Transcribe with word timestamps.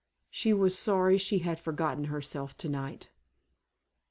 She 0.31 0.51
was 0.51 0.75
sorry 0.75 1.19
she 1.19 1.37
had 1.45 1.59
forgotten 1.59 2.05
herself 2.05 2.57
tonight. 2.57 3.11